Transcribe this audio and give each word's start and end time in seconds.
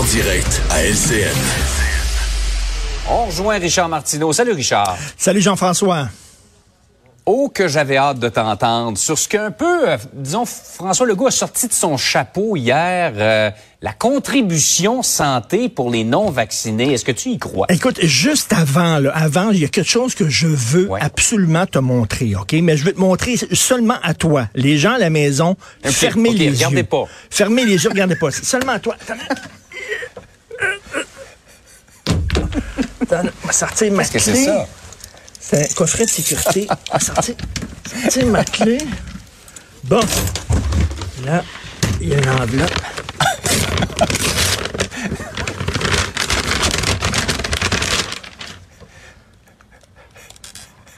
En 0.00 0.04
direct 0.04 0.62
à 0.70 0.82
LCN. 0.82 1.28
On 3.10 3.26
rejoint 3.26 3.58
Richard 3.58 3.90
Martineau. 3.90 4.32
Salut 4.32 4.52
Richard. 4.52 4.96
Salut 5.18 5.42
Jean-François. 5.42 6.08
Oh, 7.26 7.50
que 7.52 7.68
j'avais 7.68 7.98
hâte 7.98 8.18
de 8.18 8.30
t'entendre 8.30 8.96
sur 8.96 9.18
ce 9.18 9.28
qu'un 9.28 9.50
peu, 9.50 9.90
euh, 9.90 9.98
disons, 10.14 10.46
François 10.46 11.06
Legault 11.06 11.26
a 11.26 11.30
sorti 11.30 11.68
de 11.68 11.74
son 11.74 11.98
chapeau 11.98 12.56
hier, 12.56 13.12
euh, 13.14 13.50
la 13.82 13.92
contribution 13.92 15.02
santé 15.02 15.68
pour 15.68 15.90
les 15.90 16.02
non-vaccinés. 16.02 16.94
Est-ce 16.94 17.04
que 17.04 17.12
tu 17.12 17.28
y 17.28 17.38
crois? 17.38 17.66
Écoute, 17.68 18.00
juste 18.02 18.54
avant, 18.54 19.00
là, 19.00 19.10
avant, 19.14 19.50
il 19.50 19.58
y 19.60 19.64
a 19.66 19.68
quelque 19.68 19.90
chose 19.90 20.14
que 20.14 20.30
je 20.30 20.46
veux 20.46 20.88
Ouais. 20.88 21.00
absolument 21.02 21.66
te 21.66 21.78
montrer, 21.78 22.34
OK? 22.36 22.54
Mais 22.62 22.78
je 22.78 22.84
vais 22.84 22.94
te 22.94 23.00
montrer 23.00 23.36
seulement 23.52 23.98
à 24.02 24.14
toi. 24.14 24.48
Les 24.54 24.78
gens 24.78 24.94
à 24.94 24.98
la 24.98 25.10
maison, 25.10 25.56
fermez 25.84 26.30
les 26.30 26.48
regardez 26.48 26.76
yeux. 26.78 26.84
pas. 26.84 27.04
Fermez 27.28 27.66
les 27.66 27.84
yeux, 27.84 27.90
regardez 27.90 28.16
pas. 28.16 28.30
C'est 28.30 28.46
Seulement 28.46 28.72
à 28.72 28.78
toi. 28.80 28.96
Attends. 33.02 33.28
On 33.42 33.46
va 33.46 33.52
sortir 33.52 33.92
ma 33.92 34.04
Qu'est-ce 34.04 34.26
que 34.26 34.30
clé. 34.32 34.44
c'est 34.44 34.44
ça? 34.46 34.66
C'est 35.40 35.70
un 35.70 35.74
coffret 35.74 36.04
de 36.04 36.10
sécurité. 36.10 36.66
On 36.90 36.92
va 36.94 37.00
sortir, 37.00 37.34
sortir 38.02 38.26
ma 38.26 38.44
clé. 38.44 38.78
Bon. 39.84 40.00
Là, 41.24 41.42
il 42.00 42.08
y 42.08 42.14
a 42.14 42.18
une 42.18 42.28
enveloppe. 42.30 42.70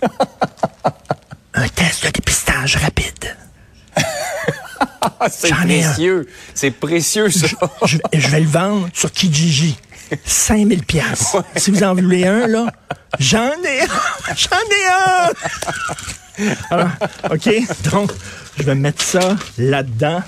Un 1.54 1.68
test 1.68 2.04
de 2.04 2.10
dépistage 2.10 2.76
rapide. 2.76 3.36
Ah, 5.20 5.28
c'est 5.30 5.50
précieux. 5.50 6.28
C'est 6.54 6.70
précieux, 6.70 7.30
ça. 7.30 7.46
Je, 7.84 7.98
je 8.12 8.28
vais 8.28 8.40
le 8.40 8.48
vendre 8.48 8.88
sur 8.92 9.10
Kijiji. 9.12 9.76
5000 10.24 10.84
pièces. 10.84 11.36
Si 11.56 11.70
vous 11.70 11.82
en 11.82 11.94
voulez 11.94 12.26
un, 12.26 12.46
là, 12.46 12.72
j'en 13.18 13.52
ai 13.64 13.82
un. 13.82 14.34
J'en 14.36 14.56
ai 14.56 14.86
un. 14.88 16.46
Alors, 16.70 16.88
OK, 17.30 17.50
donc, 17.90 18.10
je 18.58 18.62
vais 18.62 18.74
mettre 18.74 19.02
ça 19.02 19.36
là-dedans 19.58 20.22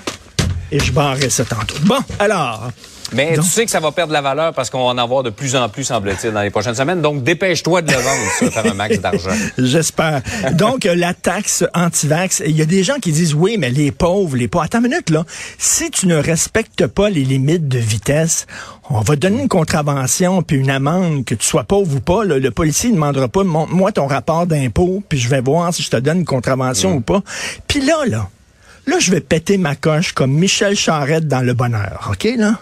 et 0.71 0.79
je 0.79 0.91
barrerai 0.91 1.29
ça 1.29 1.45
tantôt. 1.45 1.75
Bon, 1.83 1.99
alors, 2.19 2.69
Mais 3.13 3.35
Donc- 3.35 3.45
tu 3.45 3.51
sais 3.51 3.65
que 3.65 3.71
ça 3.71 3.79
va 3.79 3.91
perdre 3.91 4.11
la 4.13 4.21
valeur 4.23 4.51
parce 4.53 4.71
qu'on 4.71 4.79
va 4.79 4.85
en 4.85 4.97
avoir 4.97 5.21
de 5.21 5.29
plus 5.29 5.55
en 5.55 5.69
plus, 5.69 5.83
semble-t-il, 5.83 6.31
dans 6.33 6.41
les 6.41 6.49
prochaines 6.49 6.73
semaines. 6.73 7.03
Donc, 7.03 7.23
dépêche-toi 7.23 7.83
de 7.83 7.91
le 7.91 7.97
vendre, 7.97 8.31
ça, 8.39 8.49
faire 8.49 8.71
un 8.71 8.73
max 8.73 8.99
d'argent. 8.99 9.29
J'espère. 9.59 10.23
Donc, 10.53 10.87
euh, 10.87 10.95
la 10.95 11.13
taxe 11.13 11.63
anti-vax, 11.75 12.41
il 12.47 12.57
y 12.57 12.63
a 12.63 12.65
des 12.65 12.83
gens 12.83 12.95
qui 12.99 13.11
disent, 13.11 13.35
oui, 13.35 13.57
mais 13.59 13.69
les 13.69 13.91
pauvres, 13.91 14.35
les 14.35 14.47
pauvres. 14.47 14.65
Attends 14.65 14.79
une 14.79 14.89
minute, 14.89 15.11
là. 15.11 15.23
Si 15.59 15.91
tu 15.91 16.07
ne 16.07 16.15
respectes 16.15 16.87
pas 16.87 17.11
les 17.11 17.23
limites 17.23 17.67
de 17.67 17.77
vitesse, 17.77 18.47
on 18.89 19.01
va 19.01 19.13
te 19.15 19.19
donner 19.21 19.43
une 19.43 19.49
contravention 19.49 20.41
puis 20.41 20.57
une 20.57 20.71
amende, 20.71 21.25
que 21.25 21.35
tu 21.35 21.45
sois 21.45 21.63
pauvre 21.63 21.97
ou 21.97 21.99
pas. 21.99 22.23
là. 22.25 22.39
le 22.39 22.49
policier 22.51 22.89
ne 22.89 22.95
demandera 22.95 23.27
pas, 23.27 23.43
montre-moi 23.43 23.91
ton 23.91 24.07
rapport 24.07 24.47
d'impôt, 24.47 25.03
puis 25.07 25.19
je 25.19 25.29
vais 25.29 25.41
voir 25.41 25.71
si 25.71 25.83
je 25.83 25.91
te 25.91 25.97
donne 25.97 26.19
une 26.19 26.25
contravention 26.25 26.95
ou 26.95 27.01
pas. 27.01 27.21
Puis 27.67 27.81
là, 27.81 27.97
là, 28.07 28.29
là, 28.87 28.99
je 28.99 29.11
vais 29.11 29.21
péter 29.21 29.57
ma 29.57 29.75
coche 29.75 30.13
comme 30.13 30.31
Michel 30.31 30.75
Charette 30.75 31.27
dans 31.27 31.41
Le 31.41 31.53
Bonheur, 31.53 32.09
OK, 32.11 32.27
là? 32.37 32.59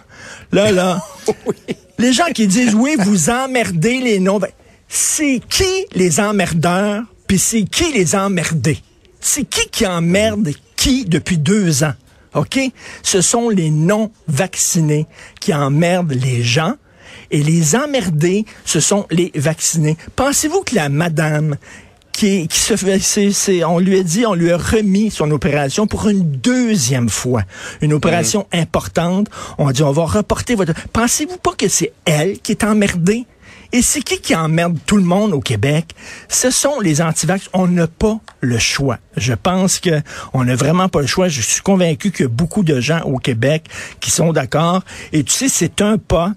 Là, 0.51 0.71
là. 0.71 1.01
Les 1.99 2.13
gens 2.13 2.31
qui 2.33 2.47
disent, 2.47 2.75
oui, 2.75 2.95
vous 2.99 3.29
emmerdez 3.29 3.99
les 3.99 4.19
non 4.19 4.39
c'est 4.95 5.41
qui 5.49 5.87
les 5.95 6.19
emmerdeurs, 6.19 7.03
puis 7.27 7.39
c'est 7.39 7.63
qui 7.63 7.91
les 7.93 8.15
emmerdés? 8.15 8.77
C'est 9.19 9.43
qui 9.43 9.67
qui 9.69 9.87
emmerde 9.87 10.51
qui 10.75 11.05
depuis 11.05 11.39
deux 11.39 11.83
ans? 11.83 11.95
OK? 12.35 12.59
Ce 13.01 13.21
sont 13.21 13.49
les 13.49 13.71
non-vaccinés 13.71 15.07
qui 15.39 15.51
emmerdent 15.51 16.13
les 16.13 16.43
gens. 16.43 16.75
Et 17.31 17.41
les 17.41 17.75
emmerdés, 17.75 18.45
ce 18.65 18.79
sont 18.79 19.07
les 19.09 19.31
vaccinés. 19.33 19.97
Pensez-vous 20.15 20.61
que 20.61 20.75
la 20.75 20.89
madame 20.89 21.57
qui, 22.13 22.47
qui 22.47 22.57
se 22.59 22.75
fait, 22.77 22.99
c'est, 22.99 23.31
c'est- 23.31 23.63
on 23.65 23.79
lui 23.79 23.99
a 23.99 24.03
dit, 24.03 24.25
on 24.25 24.33
lui 24.35 24.51
a 24.51 24.57
remis 24.57 25.11
son 25.11 25.29
opération 25.31 25.87
pour 25.87 26.07
une 26.07 26.23
deuxième 26.23 27.09
fois. 27.09 27.41
Une 27.81 27.91
opération 27.91 28.47
importante. 28.53 29.27
On 29.57 29.67
a 29.67 29.73
dit, 29.73 29.83
on 29.83 29.91
va 29.91 30.05
reporter 30.05 30.55
votre... 30.55 30.73
Pensez-vous 30.93 31.37
pas 31.37 31.53
que 31.57 31.67
c'est 31.67 31.91
elle 32.05 32.39
qui 32.39 32.51
est 32.53 32.63
emmerdée? 32.63 33.25
Et 33.75 33.81
c'est 33.81 34.01
qui 34.01 34.19
qui 34.19 34.35
emmerde 34.35 34.77
tout 34.85 34.97
le 34.97 35.03
monde 35.03 35.33
au 35.33 35.39
Québec? 35.39 35.95
Ce 36.29 36.51
sont 36.51 36.79
les 36.79 37.01
antivax. 37.01 37.49
On 37.53 37.67
n'a 37.67 37.87
pas 37.87 38.19
le 38.39 38.59
choix. 38.59 38.99
Je 39.17 39.33
pense 39.33 39.79
que 39.79 39.99
on 40.33 40.43
n'a 40.43 40.55
vraiment 40.55 40.89
pas 40.89 41.01
le 41.01 41.07
choix. 41.07 41.27
Je 41.27 41.41
suis 41.41 41.61
convaincu 41.61 42.11
qu'il 42.11 42.21
y 42.21 42.25
a 42.25 42.29
beaucoup 42.29 42.61
de 42.61 42.79
gens 42.79 43.01
au 43.01 43.17
Québec 43.17 43.63
qui 43.99 44.11
sont 44.11 44.31
d'accord. 44.31 44.83
Et 45.11 45.23
tu 45.23 45.33
sais, 45.33 45.49
c'est 45.49 45.81
un 45.81 45.97
pas 45.97 46.33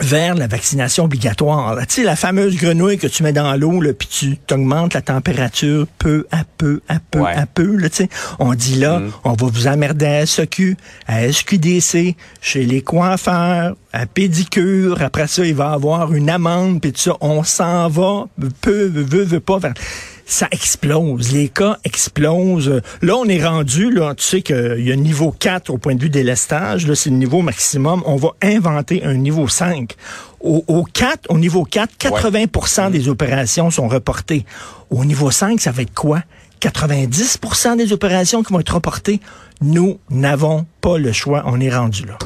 vers 0.00 0.34
la 0.34 0.46
vaccination 0.46 1.04
obligatoire. 1.04 1.76
Tu 1.80 1.96
sais, 1.96 2.02
la 2.04 2.16
fameuse 2.16 2.56
grenouille 2.56 2.96
que 2.98 3.06
tu 3.06 3.22
mets 3.22 3.32
dans 3.32 3.54
l'eau, 3.56 3.80
puis 3.98 4.08
tu 4.08 4.54
augmentes 4.54 4.94
la 4.94 5.02
température 5.02 5.86
peu 5.98 6.26
à 6.30 6.44
peu, 6.58 6.80
à 6.88 6.98
peu, 7.10 7.20
Ouais. 7.20 7.34
à 7.34 7.46
peu. 7.46 7.76
Là, 7.76 7.88
tu 7.90 7.96
sais. 7.96 8.08
on 8.38 8.54
dit 8.54 8.76
là, 8.76 9.02
on 9.24 9.32
va 9.34 9.46
vous 9.46 9.66
emmerder 9.66 10.06
à 10.06 10.26
SEQ, 10.26 10.76
à 11.06 11.22
SQDC, 11.30 12.16
chez 12.40 12.64
les 12.64 12.80
coiffeurs, 12.82 13.76
à 13.92 14.06
pédicure. 14.06 15.02
Après 15.02 15.26
ça, 15.26 15.44
il 15.44 15.54
va 15.54 15.72
avoir 15.72 16.12
une 16.14 16.30
amende, 16.30 16.80
puis 16.80 16.92
tout 16.92 17.00
ça. 17.00 17.16
On 17.20 17.42
s'en 17.44 17.88
va, 17.88 18.24
peu, 18.60 18.86
veut, 18.86 19.24
veut 19.24 19.40
pas. 19.40 19.58
vers- 19.58 19.74
ça 20.30 20.48
explose. 20.52 21.32
Les 21.32 21.48
cas 21.48 21.78
explosent. 21.84 22.80
Là, 23.02 23.16
on 23.16 23.24
est 23.24 23.44
rendu, 23.44 23.90
là, 23.90 24.14
tu 24.14 24.24
sais 24.24 24.42
qu'il 24.42 24.80
y 24.80 24.92
a 24.92 24.96
niveau 24.96 25.32
4 25.32 25.70
au 25.70 25.78
point 25.78 25.94
de 25.94 26.02
vue 26.02 26.10
des 26.10 26.22
lestages. 26.22 26.86
Là, 26.86 26.94
c'est 26.94 27.10
le 27.10 27.16
niveau 27.16 27.42
maximum. 27.42 28.02
On 28.06 28.16
va 28.16 28.30
inventer 28.42 29.02
un 29.04 29.14
niveau 29.14 29.48
5. 29.48 29.94
Au, 30.40 30.64
au 30.68 30.84
4, 30.84 31.26
au 31.30 31.38
niveau 31.38 31.64
4, 31.64 31.94
80% 31.98 32.90
des 32.90 33.08
opérations 33.08 33.70
sont 33.70 33.88
reportées. 33.88 34.46
Au 34.90 35.04
niveau 35.04 35.30
5, 35.30 35.60
ça 35.60 35.72
va 35.72 35.82
être 35.82 35.94
quoi? 35.94 36.22
90% 36.62 37.76
des 37.76 37.92
opérations 37.92 38.42
qui 38.42 38.52
vont 38.52 38.60
être 38.60 38.74
reportées? 38.74 39.20
Nous 39.60 39.98
n'avons 40.10 40.66
pas 40.80 40.98
le 40.98 41.12
choix. 41.12 41.42
On 41.46 41.60
est 41.60 41.74
rendu 41.74 42.06
là. 42.06 42.18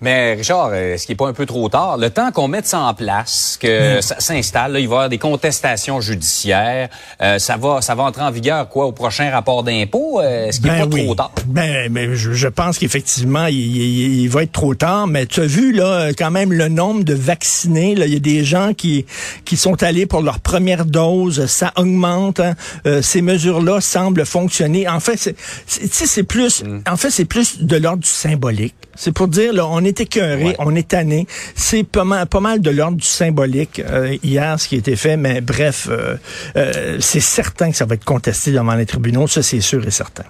Mais 0.00 0.34
Richard, 0.34 0.72
est-ce 0.74 1.06
qu'il 1.06 1.14
n'est 1.14 1.16
pas 1.16 1.26
un 1.28 1.32
peu 1.32 1.44
trop 1.44 1.68
tard? 1.68 1.96
Le 1.98 2.10
temps 2.10 2.30
qu'on 2.30 2.46
mette 2.46 2.66
ça 2.66 2.78
en 2.80 2.94
place, 2.94 3.58
que 3.60 4.00
ça 4.00 4.20
s'installe, 4.20 4.72
là, 4.74 4.78
il 4.78 4.86
va 4.86 4.92
y 4.92 4.96
avoir 4.96 5.08
des 5.08 5.18
contestations 5.18 6.00
judiciaires, 6.00 6.88
euh, 7.20 7.38
ça 7.40 7.56
va 7.56 7.80
ça 7.82 7.94
va 7.96 8.04
entrer 8.04 8.22
en 8.22 8.30
vigueur 8.30 8.68
quoi 8.68 8.86
au 8.86 8.92
prochain 8.92 9.30
rapport 9.30 9.64
d'impôt? 9.64 10.20
Euh, 10.20 10.46
est-ce 10.46 10.60
qu'il 10.60 10.70
n'est 10.70 10.78
pas 10.78 10.86
oui. 10.86 11.04
trop 11.04 11.14
tard? 11.16 11.32
Ben, 11.46 11.90
mais 11.90 12.14
je, 12.14 12.32
je 12.32 12.46
pense 12.48 12.78
qu'effectivement, 12.78 13.46
il, 13.46 13.56
il- 13.56 14.20
il 14.22 14.28
va 14.28 14.44
être 14.44 14.52
trop 14.52 14.74
tard. 14.74 15.06
Mais 15.08 15.26
tu 15.26 15.40
as 15.40 15.46
vu 15.46 15.72
là 15.72 16.10
quand 16.16 16.30
même 16.30 16.52
le 16.52 16.68
nombre 16.68 17.02
de 17.02 17.14
vaccinés. 17.14 17.94
Là, 17.96 18.06
il 18.06 18.12
y 18.12 18.16
a 18.16 18.20
des 18.20 18.44
gens 18.44 18.74
qui 18.74 19.04
qui 19.44 19.56
sont 19.56 19.82
allés 19.82 20.06
pour 20.06 20.22
leur 20.22 20.38
première 20.38 20.84
dose. 20.84 21.46
Ça 21.46 21.72
augmente. 21.76 22.38
hein. 22.40 22.54
Euh, 22.86 23.02
ces 23.02 23.20
mesures-là 23.22 23.80
semblent 23.80 24.24
fonctionner. 24.24 24.88
En 24.88 25.00
fait, 25.00 25.16
c'est 25.16 25.34
c'est- 25.66 25.80
tu 25.88 25.88
sais, 25.92 26.06
c'est 26.06 26.22
plus. 26.22 26.62
En 26.88 26.96
fait, 26.96 27.10
c'est 27.10 27.24
plus 27.24 27.62
de 27.62 27.76
l'ordre 27.76 28.02
du 28.04 28.08
symbolique. 28.08 28.74
C'est 28.94 29.12
pour 29.12 29.28
dire 29.28 29.52
là, 29.52 29.64
on 29.66 29.84
est 29.84 29.87
écœuré, 30.00 30.44
Ouais. 30.44 30.56
on 30.58 30.74
est 30.74 30.88
tanné. 30.88 31.26
C'est 31.54 31.84
pas 31.84 32.04
mal, 32.04 32.26
pas 32.26 32.40
mal 32.40 32.60
de 32.60 32.70
l'ordre 32.70 32.96
du 32.96 33.06
symbolique 33.06 33.80
euh, 33.80 34.16
hier 34.22 34.58
ce 34.58 34.68
qui 34.68 34.74
a 34.76 34.78
été 34.78 34.96
fait. 34.96 35.16
Mais 35.16 35.40
bref, 35.40 35.88
euh, 35.90 36.16
euh, 36.56 36.98
c'est 37.00 37.20
certain 37.20 37.70
que 37.70 37.76
ça 37.76 37.84
va 37.84 37.94
être 37.94 38.04
contesté 38.04 38.52
devant 38.52 38.74
les 38.74 38.86
tribunaux. 38.86 39.26
Ça, 39.26 39.42
c'est 39.42 39.60
sûr 39.60 39.86
et 39.86 39.90
certain. 39.90 40.24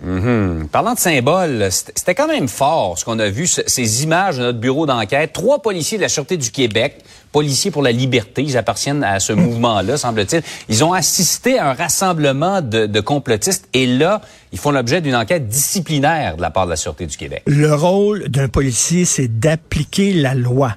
Mhm. 0.00 0.68
Parlant 0.70 0.94
de 0.94 0.98
symboles, 0.98 1.68
c'était 1.70 2.14
quand 2.14 2.28
même 2.28 2.48
fort 2.48 2.98
ce 2.98 3.04
qu'on 3.04 3.18
a 3.18 3.28
vu, 3.28 3.46
ce- 3.46 3.62
ces 3.66 4.04
images 4.04 4.36
de 4.36 4.42
notre 4.42 4.58
bureau 4.58 4.86
d'enquête. 4.86 5.32
Trois 5.32 5.60
policiers 5.60 5.98
de 5.98 6.02
la 6.02 6.08
Sûreté 6.08 6.36
du 6.36 6.50
Québec, 6.50 6.98
policiers 7.32 7.70
pour 7.70 7.82
la 7.82 7.90
liberté, 7.92 8.42
ils 8.42 8.56
appartiennent 8.56 9.02
à 9.02 9.18
ce 9.20 9.32
mouvement-là, 9.32 9.96
semble-t-il. 9.96 10.42
Ils 10.68 10.84
ont 10.84 10.92
assisté 10.92 11.58
à 11.58 11.70
un 11.70 11.74
rassemblement 11.74 12.62
de, 12.62 12.86
de 12.86 13.00
complotistes 13.00 13.68
et 13.74 13.86
là, 13.86 14.20
ils 14.52 14.58
font 14.58 14.70
l'objet 14.70 15.00
d'une 15.00 15.16
enquête 15.16 15.48
disciplinaire 15.48 16.36
de 16.36 16.42
la 16.42 16.50
part 16.50 16.66
de 16.66 16.70
la 16.70 16.76
Sûreté 16.76 17.06
du 17.06 17.16
Québec. 17.16 17.42
Le 17.46 17.74
rôle 17.74 18.28
d'un 18.28 18.48
policier, 18.48 19.04
c'est 19.04 19.28
d'appliquer 19.40 20.12
la 20.12 20.34
loi, 20.34 20.76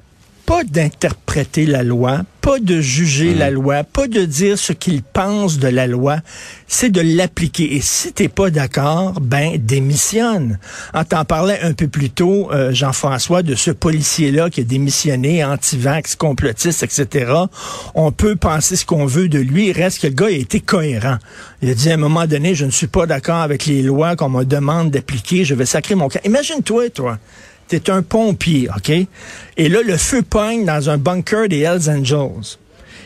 pas 0.51 0.65
d'interpréter 0.65 1.65
la 1.65 1.81
loi, 1.81 2.24
pas 2.42 2.59
de 2.59 2.81
juger 2.81 3.33
la 3.33 3.50
loi, 3.50 3.86
pas 3.86 4.09
de 4.09 4.25
dire 4.25 4.57
ce 4.59 4.74
qu'il 4.74 5.01
pense 5.01 5.59
de 5.59 5.69
la 5.69 5.88
loi, 5.88 6.18
c'est 6.68 6.89
de 6.89 7.00
l'appliquer. 7.00 7.77
Et 7.77 7.80
si 7.80 8.12
t'es 8.12 8.27
pas 8.27 8.50
d'accord, 8.50 9.21
ben 9.21 9.56
démissionne. 9.57 10.59
En 10.94 11.06
t'en 11.06 11.24
parlait 11.24 11.62
un 11.62 11.71
peu 11.71 11.88
plus 11.88 12.09
tôt, 12.09 12.51
euh, 12.51 12.74
Jean-François, 12.74 13.44
de 13.44 13.56
ce 13.56 13.71
policier-là 13.71 14.50
qui 14.50 14.59
a 14.59 14.63
démissionné, 14.65 15.42
anti-vax, 15.42 16.15
complotiste, 16.18 16.83
etc. 16.83 17.31
On 17.95 18.12
peut 18.12 18.36
penser 18.36 18.75
ce 18.75 18.86
qu'on 18.86 19.06
veut 19.06 19.30
de 19.30 19.39
lui, 19.39 19.69
il 19.69 19.71
reste 19.71 20.01
que 20.01 20.07
le 20.07 20.13
gars 20.13 20.25
a 20.25 20.31
été 20.31 20.59
cohérent. 20.59 21.18
Il 21.62 21.69
a 21.69 21.74
dit 21.74 21.89
à 21.89 21.94
un 21.94 21.97
moment 21.97 22.27
donné, 22.27 22.56
je 22.56 22.65
ne 22.65 22.71
suis 22.71 22.88
pas 22.88 23.06
d'accord 23.06 23.38
avec 23.38 23.68
les 23.68 23.83
lois 23.83 24.18
qu'on 24.18 24.27
me 24.27 24.44
demande 24.44 24.92
d'appliquer, 24.92 25.45
je 25.45 25.56
vais 25.56 25.65
sacrer 25.65 25.95
mon 25.95 26.09
cas. 26.09 26.19
Imagine-toi, 26.25 26.89
toi 26.89 27.19
t'es 27.79 27.89
un 27.89 28.01
pompier, 28.01 28.69
OK? 28.75 28.89
Et 28.89 29.69
là, 29.69 29.79
le 29.81 29.97
feu 29.97 30.21
pogne 30.21 30.65
dans 30.65 30.89
un 30.89 30.97
bunker 30.97 31.47
des 31.47 31.59
Hells 31.59 31.89
Angels. 31.89 32.57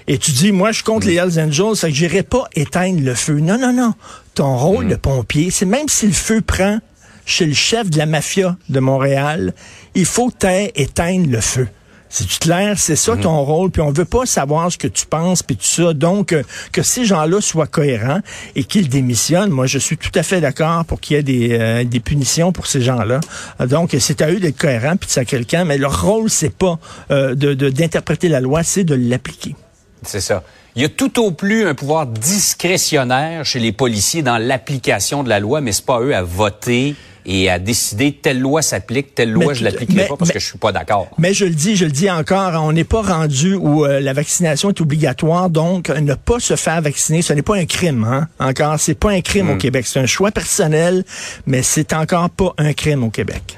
Et 0.07 0.17
tu 0.17 0.31
dis, 0.31 0.51
moi, 0.51 0.71
je 0.71 0.83
compte 0.83 1.05
les 1.05 1.15
Hells 1.15 1.39
Angels, 1.39 1.75
ça 1.75 1.87
que 1.87 1.93
j'irai 1.93 2.23
pas 2.23 2.47
éteindre 2.55 3.01
le 3.01 3.15
feu. 3.15 3.39
Non, 3.39 3.57
non, 3.57 3.73
non. 3.73 3.93
Ton 4.33 4.57
rôle 4.57 4.87
de 4.87 4.95
pompier, 4.95 5.51
c'est 5.51 5.65
même 5.65 5.87
si 5.87 6.07
le 6.07 6.13
feu 6.13 6.41
prend 6.41 6.79
chez 7.25 7.45
le 7.45 7.53
chef 7.53 7.89
de 7.89 7.97
la 7.97 8.05
mafia 8.05 8.55
de 8.69 8.79
Montréal, 8.79 9.53
il 9.95 10.05
faut 10.05 10.29
que 10.29 10.79
éteindre 10.79 11.29
le 11.29 11.41
feu. 11.41 11.67
C'est 12.09 12.27
clair, 12.39 12.75
c'est 12.77 12.95
ça 12.95 13.17
ton 13.17 13.43
rôle, 13.43 13.71
puis 13.71 13.81
on 13.81 13.91
veut 13.91 14.05
pas 14.05 14.25
savoir 14.25 14.71
ce 14.71 14.77
que 14.77 14.87
tu 14.87 15.05
penses, 15.05 15.43
puis 15.43 15.57
tout 15.57 15.65
ça. 15.65 15.93
Donc, 15.93 16.31
euh, 16.31 16.43
que 16.71 16.81
ces 16.81 17.03
gens-là 17.03 17.41
soient 17.41 17.67
cohérents 17.67 18.19
et 18.55 18.63
qu'ils 18.63 18.89
démissionnent, 18.89 19.49
moi, 19.49 19.65
je 19.65 19.79
suis 19.79 19.97
tout 19.97 20.11
à 20.15 20.23
fait 20.23 20.39
d'accord 20.39 20.85
pour 20.85 21.01
qu'il 21.01 21.17
y 21.17 21.19
ait 21.19 21.23
des, 21.23 21.57
euh, 21.59 21.83
des 21.83 21.99
punitions 21.99 22.51
pour 22.51 22.67
ces 22.67 22.81
gens-là. 22.81 23.19
Euh, 23.59 23.67
donc, 23.67 23.95
c'est 23.99 24.21
à 24.21 24.31
eux 24.31 24.39
d'être 24.39 24.57
cohérents, 24.57 24.95
puis 24.95 25.07
de 25.07 25.11
ça 25.11 25.25
quelqu'un, 25.25 25.65
mais 25.65 25.77
leur 25.77 26.03
rôle, 26.03 26.29
c'est 26.29 26.55
pas 26.55 26.79
de 27.09 27.53
d'interpréter 27.53 28.29
la 28.29 28.39
loi, 28.39 28.63
c'est 28.63 28.83
de 28.83 28.95
l'appliquer. 28.95 29.55
C'est 30.03 30.21
ça. 30.21 30.43
Il 30.75 30.81
y 30.81 30.85
a 30.85 30.89
tout 30.89 31.21
au 31.21 31.31
plus 31.31 31.67
un 31.67 31.73
pouvoir 31.73 32.05
discrétionnaire 32.05 33.45
chez 33.45 33.59
les 33.59 33.71
policiers 33.71 34.21
dans 34.21 34.37
l'application 34.37 35.23
de 35.23 35.29
la 35.29 35.39
loi, 35.39 35.61
mais 35.61 35.71
c'est 35.71 35.85
pas 35.85 36.01
eux 36.01 36.13
à 36.13 36.21
voter 36.21 36.95
et 37.25 37.49
à 37.49 37.59
décider 37.59 38.11
telle 38.11 38.39
loi 38.39 38.61
s'applique, 38.61 39.15
telle 39.15 39.31
loi 39.31 39.53
je 39.53 39.63
l'appliquerai 39.63 40.07
pas 40.07 40.15
parce 40.17 40.31
que 40.31 40.39
je 40.39 40.45
suis 40.45 40.57
pas 40.57 40.71
d'accord. 40.71 41.09
Mais 41.17 41.33
je 41.33 41.45
le 41.45 41.55
dis, 41.55 41.75
je 41.75 41.85
le 41.85 41.91
dis 41.91 42.09
encore, 42.09 42.53
on 42.63 42.71
n'est 42.71 42.83
pas 42.83 43.01
rendu 43.01 43.55
où 43.55 43.85
euh, 43.85 43.99
la 43.99 44.13
vaccination 44.13 44.69
est 44.69 44.81
obligatoire, 44.81 45.49
donc 45.49 45.89
ne 45.89 46.13
pas 46.13 46.39
se 46.39 46.55
faire 46.55 46.81
vacciner, 46.81 47.21
ce 47.21 47.33
n'est 47.33 47.41
pas 47.41 47.55
un 47.55 47.65
crime, 47.65 48.03
hein? 48.03 48.27
Encore, 48.39 48.79
c'est 48.79 48.95
pas 48.95 49.11
un 49.11 49.21
crime 49.21 49.49
au 49.49 49.55
hmm. 49.55 49.59
Québec, 49.59 49.85
c'est 49.87 49.99
un 49.99 50.05
choix 50.05 50.31
personnel, 50.31 51.03
mais 51.45 51.63
c'est 51.63 51.93
encore 51.93 52.29
pas 52.29 52.53
un 52.57 52.73
crime 52.73 53.03
au 53.03 53.09
Québec. 53.09 53.57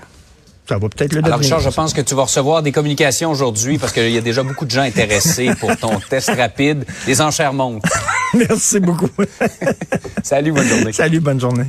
Ça 0.68 0.78
va 0.78 0.90
peut-être 0.90 1.14
le 1.14 1.24
Alors, 1.24 1.40
Richard, 1.40 1.62
je 1.62 1.69
pense 1.69 1.94
que 1.94 2.02
tu 2.02 2.14
vas 2.14 2.24
recevoir 2.24 2.62
des 2.62 2.74
communications 2.74 3.31
aujourd'hui 3.31 3.78
parce 3.78 3.94
qu'il 3.94 4.12
y 4.12 4.18
a 4.18 4.22
déjà 4.22 4.44
beaucoup 4.44 4.66
de 4.66 4.72
gens 4.72 4.81
intéressés 4.81 5.52
pour 5.60 5.75
ton 5.78 5.98
test 6.10 6.30
rapide. 6.30 6.86
Les 7.08 7.22
enchères 7.22 7.54
montent. 7.54 7.86
Merci 8.34 8.81
beaucoup. 8.81 9.10
Salut, 10.24 10.52
bonne 10.52 10.68
journée. 10.68 10.92
Salut, 10.92 11.19
bonne 11.22 11.40
journée. 11.40 11.68